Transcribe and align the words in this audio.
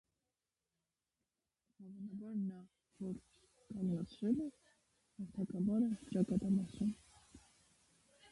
Հավանաբար 1.81 2.31
նա 2.45 2.55
է, 2.61 2.71
որ 3.03 3.19
կանգնեցրել 3.67 4.41
է 4.45 4.47
հաղթակամարը 5.19 5.91
ճակատամասում։ 6.15 6.97